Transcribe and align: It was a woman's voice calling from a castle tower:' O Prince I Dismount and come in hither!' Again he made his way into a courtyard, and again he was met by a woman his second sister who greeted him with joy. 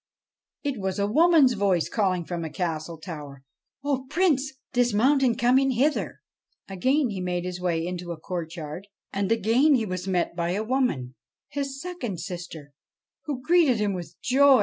It 0.63 0.79
was 0.79 0.97
a 0.97 1.05
woman's 1.05 1.53
voice 1.53 1.87
calling 1.87 2.25
from 2.25 2.43
a 2.43 2.49
castle 2.49 2.97
tower:' 2.97 3.43
O 3.83 4.07
Prince 4.09 4.51
I 4.53 4.77
Dismount 4.77 5.21
and 5.21 5.37
come 5.37 5.59
in 5.59 5.69
hither!' 5.73 6.21
Again 6.73 7.09
he 7.11 7.21
made 7.21 7.45
his 7.45 7.61
way 7.61 7.85
into 7.85 8.11
a 8.11 8.17
courtyard, 8.19 8.87
and 9.13 9.31
again 9.31 9.75
he 9.75 9.85
was 9.85 10.07
met 10.07 10.35
by 10.35 10.53
a 10.53 10.63
woman 10.63 11.13
his 11.49 11.79
second 11.79 12.19
sister 12.19 12.71
who 13.25 13.43
greeted 13.43 13.77
him 13.77 13.93
with 13.93 14.15
joy. 14.23 14.59